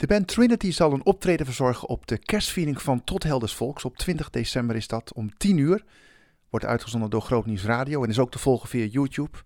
De 0.00 0.06
band 0.06 0.26
Trinity 0.26 0.72
zal 0.72 0.92
een 0.92 1.04
optreden 1.04 1.46
verzorgen 1.46 1.88
op 1.88 2.06
de 2.06 2.18
kerstviering 2.18 2.82
van 2.82 3.04
Tot 3.04 3.22
Helders 3.22 3.54
Volks. 3.54 3.84
Op 3.84 3.96
20 3.96 4.30
december 4.30 4.76
is 4.76 4.86
dat 4.86 5.12
om 5.12 5.36
10 5.36 5.56
uur. 5.56 5.84
Wordt 6.50 6.66
uitgezonden 6.66 7.10
door 7.10 7.22
Groot 7.22 7.46
Nieuws 7.46 7.64
Radio 7.64 8.02
en 8.02 8.08
is 8.10 8.18
ook 8.18 8.30
te 8.30 8.38
volgen 8.38 8.68
via 8.68 8.84
YouTube. 8.84 9.38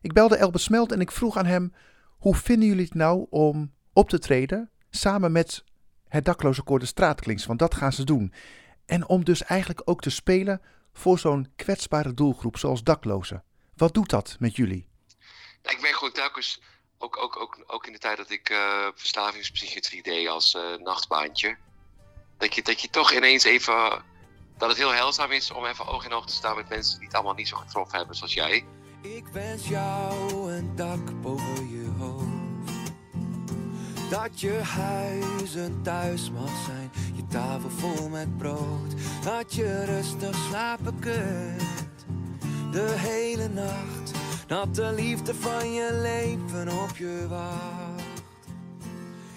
Ik 0.00 0.12
belde 0.12 0.36
Elbe 0.36 0.58
Smelt 0.58 0.92
en 0.92 1.00
ik 1.00 1.10
vroeg 1.10 1.36
aan 1.36 1.46
hem: 1.46 1.74
hoe 2.18 2.34
vinden 2.34 2.68
jullie 2.68 2.84
het 2.84 2.94
nou 2.94 3.26
om 3.30 3.72
op 3.92 4.08
te 4.08 4.18
treden 4.18 4.70
samen 4.90 5.32
met 5.32 5.64
het 6.08 6.24
dakloze 6.24 6.62
koor 6.62 6.78
de 6.78 6.86
Straatklinks? 6.86 7.46
Want 7.46 7.58
dat 7.58 7.74
gaan 7.74 7.92
ze 7.92 8.04
doen. 8.04 8.32
En 8.86 9.08
om 9.08 9.24
dus 9.24 9.42
eigenlijk 9.42 9.82
ook 9.84 10.00
te 10.00 10.10
spelen 10.10 10.60
voor 10.92 11.18
zo'n 11.18 11.52
kwetsbare 11.56 12.14
doelgroep 12.14 12.58
zoals 12.58 12.82
daklozen. 12.82 13.44
Wat 13.74 13.94
doet 13.94 14.10
dat 14.10 14.36
met 14.38 14.56
jullie? 14.56 14.88
ik 15.62 15.78
merk 15.80 15.94
gewoon 15.94 16.12
telkens 16.12 16.60
ook, 17.02 17.22
ook, 17.22 17.40
ook, 17.40 17.58
ook 17.66 17.86
in 17.86 17.92
de 17.92 17.98
tijd 17.98 18.16
dat 18.16 18.30
ik 18.30 18.50
uh, 18.50 18.86
verslavingspsychiatrie 18.94 20.02
deed 20.02 20.28
als 20.28 20.54
uh, 20.54 20.62
nachtbaantje. 20.82 21.56
Dat 22.38 22.54
je, 22.54 22.62
dat 22.62 22.80
je 22.80 22.90
toch 22.90 23.12
ineens 23.12 23.44
even. 23.44 24.04
Dat 24.58 24.68
het 24.68 24.78
heel 24.78 24.92
heilzaam 24.92 25.30
is 25.30 25.50
om 25.50 25.66
even 25.66 25.86
oog 25.86 26.04
in 26.04 26.12
oog 26.12 26.26
te 26.26 26.32
staan 26.32 26.56
met 26.56 26.68
mensen 26.68 26.98
die 26.98 27.06
het 27.06 27.16
allemaal 27.16 27.34
niet 27.34 27.48
zo 27.48 27.56
getroffen 27.56 27.98
hebben 27.98 28.16
zoals 28.16 28.34
jij. 28.34 28.64
Ik 29.00 29.26
wens 29.32 29.68
jou 29.68 30.52
een 30.52 30.76
dak 30.76 31.20
boven 31.20 31.70
je 31.70 31.90
hoofd. 31.98 32.40
Dat 34.10 34.40
je 34.40 34.52
huis 34.52 35.54
een 35.54 35.82
thuis 35.82 36.30
mag 36.30 36.64
zijn, 36.66 36.90
je 37.14 37.26
tafel 37.26 37.70
vol 37.70 38.08
met 38.08 38.36
brood. 38.38 38.94
Dat 39.24 39.54
je 39.54 39.84
rustig 39.84 40.36
slapen 40.48 40.98
kunt, 40.98 42.06
de 42.72 42.94
hele 42.96 43.48
nacht 43.48 44.01
dat 44.52 44.74
de 44.74 44.92
liefde 44.92 45.34
van 45.34 45.72
je 45.72 45.92
leven 45.92 46.68
op 46.68 46.96
je 46.96 47.26
wacht. 47.28 48.22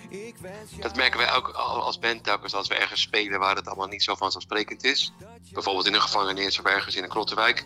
Ik 0.10 0.38
wens 0.38 0.72
dat 0.80 0.96
merken 0.96 1.20
wij 1.20 1.34
ook 1.34 1.50
als 1.50 2.00
band 2.00 2.23
telkens 2.23 2.54
als 2.54 2.68
we 2.68 2.76
ergens 2.76 3.02
spelen 3.02 3.40
waar 3.40 3.56
het 3.56 3.67
allemaal 3.67 3.88
niet 3.88 4.04
zo 4.04 4.16
vanzelfsprekend 4.16 4.84
is. 4.84 5.14
Bijvoorbeeld 5.52 5.86
in 5.86 5.94
een 5.94 6.02
gevangenis 6.02 6.59
of 6.59 6.66
ergens 6.66 6.95
in 6.95 7.04
een 7.04 7.09
Krottenwijk. 7.09 7.66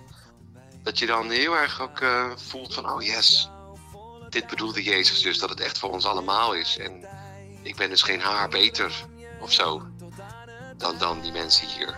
Dat 0.84 1.00
je 1.00 1.06
dan 1.06 1.30
heel 1.30 1.54
erg 1.54 1.82
ook 1.82 2.00
uh, 2.00 2.32
voelt 2.36 2.73
van, 2.73 2.92
oh 2.92 3.02
yes, 3.02 3.50
dit 4.30 4.48
bedoelde 4.48 4.84
Jezus 4.84 5.22
dus, 5.22 5.40
dat 5.40 5.50
het 5.50 5.60
echt 5.60 5.78
voor 5.78 5.92
ons 5.92 6.06
allemaal 6.06 6.54
is. 6.54 6.78
En 6.78 7.08
ik 7.62 7.76
ben 7.76 7.90
dus 7.90 8.02
geen 8.02 8.22
haar 8.22 8.50
beter 8.50 9.06
of 9.42 9.52
zo 9.52 9.88
dan, 10.78 10.98
dan 10.98 11.22
die 11.22 11.32
mensen 11.32 11.68
hier. 11.68 11.95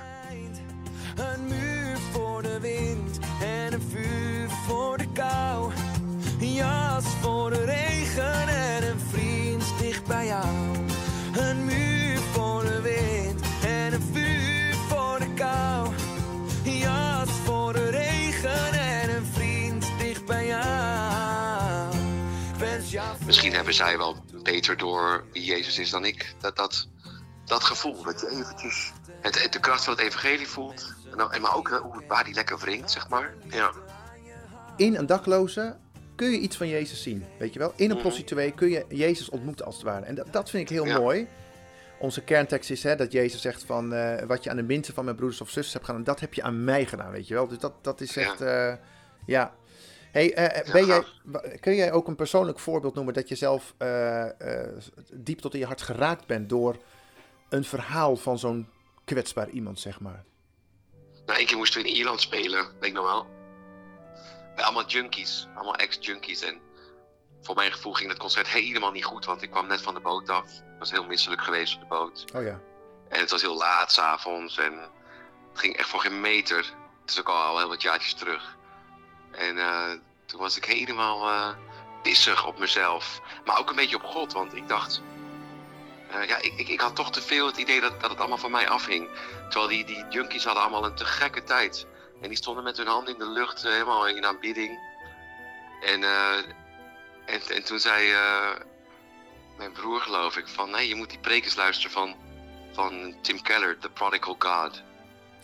Misschien 23.26 23.54
hebben 23.54 23.74
zij 23.74 23.98
wel 23.98 24.26
beter 24.44 24.78
door 24.78 25.24
wie 25.32 25.44
Jezus 25.44 25.80
is 25.80 25.90
dan 25.90 26.06
ik. 26.06 26.36
Dat, 26.40 26.56
dat, 26.56 26.88
dat 27.46 27.64
gevoel, 27.64 28.04
dat 28.04 28.20
je 28.20 28.30
eventjes 28.30 28.92
het, 29.22 29.48
de 29.52 29.60
kracht 29.60 29.84
van 29.84 29.94
het 29.94 30.02
evangelie 30.02 30.48
voelt. 30.48 30.94
En, 31.32 31.42
maar 31.42 31.56
ook 31.56 31.68
hoe, 31.68 32.04
waar 32.08 32.24
die 32.24 32.34
lekker 32.34 32.60
wringt, 32.60 32.92
zeg 32.92 33.10
maar. 33.10 33.34
Ja 33.50 33.72
in 34.82 34.96
een 34.96 35.06
dakloze 35.06 35.76
kun 36.16 36.32
je 36.32 36.40
iets 36.40 36.58
van 36.58 36.68
Jezus 36.68 37.02
zien. 37.02 37.26
Weet 37.38 37.54
je 37.54 37.60
wel? 37.60 37.74
In 37.76 37.90
een 37.90 37.92
mhm. 37.92 38.02
prostituee 38.02 38.52
kun 38.52 38.70
je 38.70 38.86
Jezus 38.90 39.30
ontmoeten 39.30 39.66
als 39.66 39.76
het 39.76 39.84
ware. 39.84 40.06
En 40.06 40.16
dat, 40.16 40.34
dat 40.34 40.50
vind 40.50 40.70
ik 40.70 40.76
heel 40.78 41.00
mooi. 41.02 41.28
Onze 42.00 42.22
kerntekst 42.24 42.70
is 42.70 42.84
hè, 42.84 42.96
dat 42.96 43.12
Jezus 43.12 43.42
zegt 43.42 43.64
van 43.64 43.94
uh, 43.94 44.22
wat 44.22 44.44
je 44.44 44.50
aan 44.50 44.56
de 44.56 44.64
minste 44.64 44.94
van 44.94 45.04
mijn 45.04 45.16
broeders 45.16 45.42
of 45.42 45.50
zusters 45.50 45.74
hebt 45.74 45.86
gedaan, 45.86 46.04
dat 46.04 46.20
heb 46.20 46.34
je 46.34 46.44
aan 46.44 46.64
mij 46.64 46.86
gedaan, 46.86 47.12
weet 47.12 47.28
je 47.28 47.34
wel. 47.34 47.48
Dus 47.48 47.58
dat, 47.58 47.74
dat 47.82 48.02
is 48.02 48.18
echt, 48.18 48.40
ja. 48.40 48.72
Uh, 48.72 48.78
ja. 49.26 49.54
Hey, 50.12 50.56
uh, 50.66 50.72
ben 50.74 50.86
jij, 50.86 51.04
kun 51.60 51.76
jij 51.76 51.92
ook 51.92 52.08
een 52.08 52.16
persoonlijk 52.16 52.60
voorbeeld 52.60 52.96
noemen 52.96 53.14
dat 53.14 53.30
je 53.30 53.36
zelf 53.36 53.74
diep 55.14 55.40
tot 55.40 55.54
in 55.54 55.60
je 55.60 55.66
hart 55.66 55.82
geraakt 55.82 56.26
bent 56.26 56.50
door 56.50 56.78
een 57.50 57.64
verhaal 57.64 58.16
van 58.16 58.40
zo'n 58.40 58.70
kwetsbaar 59.06 59.50
iemand, 59.50 59.80
zeg 59.80 60.00
maar? 60.00 60.24
Nou, 61.26 61.38
één 61.38 61.48
keer 61.48 61.58
moesten 61.58 61.82
we 61.82 61.88
in 61.88 61.96
Ierland 61.96 62.22
spelen, 62.22 62.66
weet 62.80 62.90
ik 62.90 62.94
nog 62.94 63.06
wel 63.06 63.40
allemaal 64.64 64.86
junkies, 64.86 65.48
allemaal 65.56 65.76
ex-junkies. 65.76 66.42
En 66.42 66.62
voor 67.42 67.56
mijn 67.56 67.72
gevoel 67.72 67.94
ging 67.94 68.10
het 68.10 68.20
concert 68.20 68.48
helemaal 68.48 68.92
niet 68.92 69.06
goed, 69.06 69.26
want 69.26 69.42
ik 69.42 69.52
kwam 69.52 69.68
net 69.68 69.82
van 69.82 69.94
de 69.94 70.00
boot 70.00 70.30
af. 70.30 70.46
Ik 70.46 70.80
was 70.80 70.92
heel 70.92 71.06
misselijk 71.06 71.42
geweest 71.42 71.76
op 71.76 71.82
de 71.82 71.88
boot. 71.88 72.26
Oh 72.36 72.44
ja. 72.44 72.60
En 73.10 73.20
het 73.20 73.32
was 73.32 73.42
heel 73.42 73.58
laat 73.58 73.92
s'avonds 73.92 74.58
en 74.58 74.74
het 75.50 75.60
ging 75.60 75.78
echt 75.78 75.90
voor 75.90 76.00
geen 76.00 76.22
meter. 76.22 76.74
Het 77.02 77.10
is 77.10 77.20
ook 77.20 77.30
al, 77.30 77.58
heel 77.58 77.68
wat 77.68 77.82
jaartjes 77.82 78.14
terug. 78.14 78.58
En 79.32 79.58
uh, 79.58 79.92
toen 80.26 80.40
was 80.40 80.58
ik 80.58 80.66
helemaal 80.66 81.30
uh, 81.30 81.50
pissig 82.02 82.46
op 82.46 82.60
mezelf. 82.60 83.22
Maar 83.46 83.60
ook 83.60 83.70
een 83.70 83.76
beetje 83.76 83.96
op 83.96 84.04
God, 84.04 84.34
want 84.34 84.56
ik 84.56 84.68
dacht... 84.68 85.02
Uh, 86.16 86.28
ja, 86.28 86.38
ik, 86.38 86.54
ik, 86.56 86.68
ik, 86.68 86.82
had 86.82 86.96
toch 86.96 87.12
te 87.12 87.22
veel 87.22 87.46
het 87.46 87.58
idee 87.58 87.82
dat, 87.82 88.02
dat 88.02 88.10
het 88.10 88.20
allemaal 88.20 88.38
van 88.38 88.52
mij 88.52 88.70
afhing. 88.70 89.10
Terwijl 89.50 89.68
die, 89.68 89.86
die 89.86 90.06
junkies 90.10 90.44
hadden 90.44 90.64
allemaal 90.64 90.86
een 90.86 90.96
te 90.96 91.06
gekke 91.06 91.44
tijd. 91.44 91.86
En 92.22 92.28
die 92.28 92.38
stonden 92.38 92.64
met 92.64 92.78
hun 92.78 92.88
handen 92.88 93.14
in 93.14 93.20
de 93.20 93.30
lucht, 93.30 93.66
eh, 93.66 93.72
helemaal 93.72 94.08
in 94.08 94.26
aanbidding. 94.26 94.80
En, 95.82 96.04
en, 97.26 97.42
en 97.50 97.64
toen 97.64 97.80
zei 97.80 98.14
mijn 99.58 99.72
broer, 99.72 100.02
geloof 100.02 100.38
ik, 100.38 100.48
van 100.48 100.70
nee, 100.70 100.88
je 100.88 100.96
moet 100.96 101.10
die 101.10 101.20
prekens 101.20 101.56
luisteren 101.56 101.92
van, 101.92 102.16
van 102.74 103.16
Tim 103.22 103.42
Keller, 103.42 103.78
The 103.78 103.90
Prodigal 103.90 104.36
God. 104.40 104.82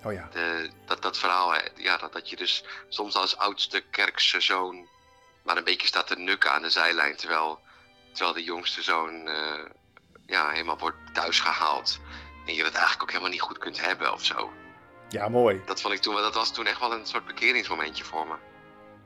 Oh 0.03 0.13
ja. 0.13 0.27
De, 0.31 0.69
dat, 0.85 1.01
dat 1.01 1.17
verhaal, 1.17 1.53
ja, 1.75 1.97
dat, 1.97 2.13
dat 2.13 2.29
je 2.29 2.35
dus 2.35 2.63
soms 2.87 3.15
als 3.15 3.37
oudste 3.37 3.83
kerkse 3.89 4.41
zoon 4.41 4.87
maar 5.47 5.57
een 5.57 5.63
beetje 5.63 5.87
staat 5.87 6.07
te 6.07 6.15
nukken 6.15 6.51
aan 6.51 6.61
de 6.61 6.69
zijlijn, 6.69 7.15
terwijl, 7.15 7.59
terwijl 8.11 8.33
de 8.33 8.43
jongste 8.43 8.81
zoon 8.81 9.27
uh, 9.27 9.33
ja, 10.25 10.49
helemaal 10.49 10.77
wordt 10.77 10.97
thuisgehaald. 11.13 11.99
En 12.45 12.53
je 12.53 12.63
het 12.63 12.73
eigenlijk 12.73 13.01
ook 13.01 13.09
helemaal 13.09 13.31
niet 13.31 13.41
goed 13.41 13.57
kunt 13.57 13.85
hebben 13.85 14.13
of 14.13 14.25
zo. 14.25 14.51
Ja, 15.09 15.29
mooi. 15.29 15.61
Dat, 15.65 15.81
vond 15.81 15.93
ik 15.93 16.01
toen, 16.01 16.15
dat 16.15 16.33
was 16.33 16.53
toen 16.53 16.65
echt 16.65 16.79
wel 16.79 16.93
een 16.93 17.05
soort 17.05 17.25
bekeringsmomentje 17.25 18.03
voor 18.03 18.27
me. 18.27 18.35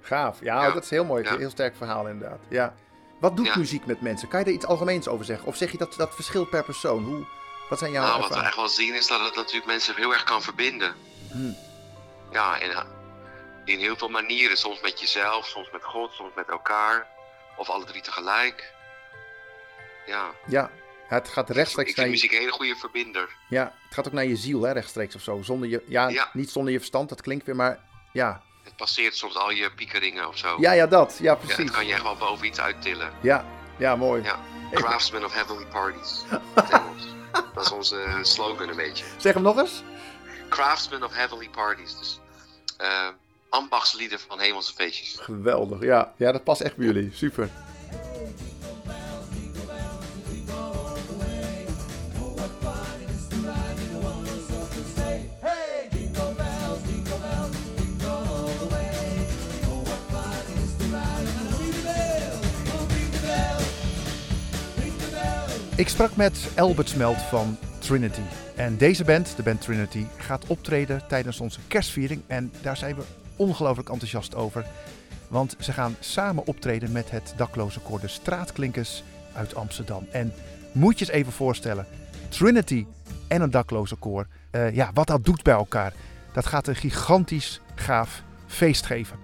Gaaf. 0.01 0.39
Ja, 0.41 0.71
dat 0.71 0.83
is 0.83 0.89
heel 0.89 1.05
mooi. 1.05 1.27
Heel 1.27 1.49
sterk 1.49 1.75
verhaal 1.75 2.07
inderdaad. 2.07 2.39
Ja. 2.49 2.73
Wat 3.19 3.37
doet 3.37 3.55
muziek 3.55 3.85
met 3.85 4.01
mensen? 4.01 4.27
Kan 4.27 4.39
je 4.39 4.45
er 4.45 4.51
iets 4.51 4.65
algemeens 4.65 5.07
over 5.07 5.25
zeggen? 5.25 5.47
Of 5.47 5.55
zeg 5.55 5.71
je 5.71 5.77
dat 5.77 5.93
dat 5.97 6.15
verschilt 6.15 6.49
per 6.49 6.63
persoon? 6.63 7.03
Hoe, 7.03 7.25
wat 7.71 7.79
zijn 7.79 7.91
jouw 7.91 8.03
Nou, 8.03 8.21
wat 8.21 8.35
we 8.35 8.41
echt 8.41 8.55
wel 8.55 8.69
zien 8.69 8.93
is 8.93 9.07
dat 9.07 9.21
het 9.25 9.35
natuurlijk 9.35 9.65
mensen 9.65 9.95
heel 9.95 10.13
erg 10.13 10.23
kan 10.23 10.41
verbinden. 10.41 10.95
Hmm. 11.31 11.57
Ja, 12.31 12.59
en 12.59 12.87
in 13.65 13.79
heel 13.79 13.95
veel 13.95 14.09
manieren. 14.09 14.57
Soms 14.57 14.81
met 14.81 14.99
jezelf, 14.99 15.47
soms 15.47 15.69
met 15.71 15.83
God, 15.83 16.13
soms 16.13 16.31
met 16.35 16.49
elkaar. 16.49 17.07
Of 17.57 17.69
alle 17.69 17.85
drie 17.85 18.01
tegelijk. 18.01 18.73
Ja. 20.05 20.31
Ja, 20.47 20.71
het 21.07 21.29
gaat 21.29 21.49
rechtstreeks 21.49 21.89
ik 21.89 21.95
vind 21.95 22.09
muziek 22.09 22.31
een 22.31 22.39
hele 22.39 22.51
goede 22.51 22.75
verbinder. 22.75 23.29
Ja, 23.49 23.63
het 23.85 23.93
gaat 23.93 24.07
ook 24.07 24.13
naar 24.13 24.25
je 24.25 24.35
ziel, 24.35 24.61
hè, 24.61 24.71
rechtstreeks 24.71 25.15
of 25.15 25.21
zo. 25.21 25.41
Zonder 25.41 25.69
je, 25.69 25.83
ja, 25.87 26.29
niet 26.33 26.51
zonder 26.51 26.71
je 26.71 26.77
verstand, 26.77 27.09
dat 27.09 27.21
klinkt 27.21 27.45
weer, 27.45 27.55
maar 27.55 27.79
ja. 28.13 28.41
Het 28.63 28.75
passeert 28.75 29.15
soms 29.15 29.35
al 29.35 29.51
je 29.51 29.71
piekeringen 29.71 30.27
of 30.27 30.37
zo. 30.37 30.55
Ja, 30.59 30.71
ja, 30.71 30.87
dat. 30.87 31.17
Ja, 31.21 31.35
precies. 31.35 31.57
Ja, 31.57 31.63
dat 31.63 31.73
kan 31.73 31.85
je 31.85 31.93
echt 31.93 32.03
wel 32.03 32.15
boven 32.15 32.45
iets 32.45 32.59
uittillen. 32.59 33.11
Ja, 33.21 33.45
ja, 33.77 33.95
mooi. 33.95 34.23
Ja. 34.23 34.39
Craftsman 34.73 35.25
of 35.25 35.33
Heavenly 35.33 35.65
Parties. 35.65 36.23
dat 37.53 37.65
is 37.65 37.71
onze 37.71 38.19
slogan 38.21 38.69
een 38.69 38.75
beetje. 38.75 39.05
Zeg 39.17 39.33
hem 39.33 39.43
nog 39.43 39.57
eens. 39.57 39.83
Craftsman 40.49 41.03
of 41.03 41.13
Heavenly 41.13 41.49
Parties. 41.49 41.97
Dus 41.97 42.19
uh, 42.81 43.07
ambachtslieden 43.49 44.19
van 44.19 44.39
hemelse 44.39 44.73
feestjes. 44.73 45.17
Geweldig, 45.19 45.81
ja. 45.81 46.13
Ja, 46.17 46.31
dat 46.31 46.43
past 46.43 46.61
echt 46.61 46.75
bij 46.75 46.85
jullie. 46.85 47.09
Super. 47.13 47.49
Ik 65.75 65.89
sprak 65.89 66.15
met 66.15 66.51
Albert 66.57 66.89
Smelt 66.89 67.21
van 67.21 67.57
Trinity. 67.79 68.21
En 68.55 68.77
deze 68.77 69.03
band, 69.03 69.35
de 69.35 69.43
band 69.43 69.61
Trinity, 69.61 70.05
gaat 70.17 70.45
optreden 70.47 71.01
tijdens 71.07 71.39
onze 71.39 71.59
kerstviering. 71.67 72.21
En 72.27 72.51
daar 72.61 72.77
zijn 72.77 72.95
we 72.95 73.01
ongelooflijk 73.35 73.89
enthousiast 73.89 74.35
over. 74.35 74.65
Want 75.27 75.55
ze 75.59 75.71
gaan 75.71 75.95
samen 75.99 76.47
optreden 76.47 76.91
met 76.91 77.11
het 77.11 77.33
dakloze 77.37 77.79
koor 77.79 77.99
de 77.99 78.07
Straatklinkers 78.07 79.03
uit 79.33 79.55
Amsterdam. 79.55 80.07
En 80.11 80.33
moet 80.71 80.99
je 80.99 81.05
eens 81.05 81.13
even 81.13 81.31
voorstellen, 81.31 81.85
Trinity 82.29 82.85
en 83.27 83.41
een 83.41 83.51
dakloze 83.51 83.95
koor. 83.95 84.27
Uh, 84.51 84.75
ja, 84.75 84.91
wat 84.93 85.07
dat 85.07 85.25
doet 85.25 85.43
bij 85.43 85.53
elkaar. 85.53 85.93
Dat 86.33 86.45
gaat 86.45 86.67
een 86.67 86.75
gigantisch 86.75 87.61
gaaf 87.75 88.23
feest 88.47 88.85
geven. 88.85 89.17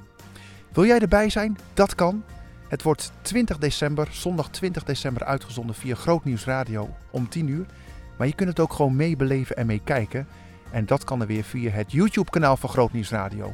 Wil 0.73 0.85
jij 0.85 0.99
erbij 0.99 1.29
zijn? 1.29 1.57
Dat 1.73 1.95
kan. 1.95 2.23
Het 2.67 2.83
wordt 2.83 3.11
20 3.21 3.57
december, 3.57 4.07
zondag 4.11 4.49
20 4.49 4.83
december 4.83 5.23
uitgezonden 5.23 5.75
via 5.75 5.95
Grootnieuws 5.95 6.45
Radio 6.45 6.89
om 7.11 7.29
10 7.29 7.47
uur. 7.47 7.65
Maar 8.17 8.27
je 8.27 8.35
kunt 8.35 8.49
het 8.49 8.59
ook 8.59 8.73
gewoon 8.73 8.95
meebeleven 8.95 9.55
en 9.55 9.65
meekijken. 9.65 10.27
En 10.71 10.85
dat 10.85 11.03
kan 11.03 11.21
er 11.21 11.27
weer 11.27 11.43
via 11.43 11.71
het 11.71 11.91
YouTube-kanaal 11.91 12.57
van 12.57 12.69
Grootnieuws 12.69 13.09
Radio. 13.09 13.53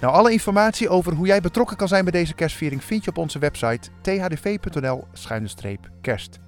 Nou, 0.00 0.14
alle 0.14 0.32
informatie 0.32 0.88
over 0.88 1.12
hoe 1.12 1.26
jij 1.26 1.40
betrokken 1.40 1.76
kan 1.76 1.88
zijn 1.88 2.04
bij 2.04 2.12
deze 2.12 2.34
kerstviering 2.34 2.84
vind 2.84 3.04
je 3.04 3.10
op 3.10 3.18
onze 3.18 3.38
website 3.38 3.88
thdv.nl-kerst. 4.00 6.38